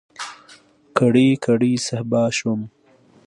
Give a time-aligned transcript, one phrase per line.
[0.97, 2.61] کړۍ، کړۍ صهبا شوم